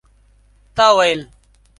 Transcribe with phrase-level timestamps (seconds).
[0.75, 1.21] تا ويل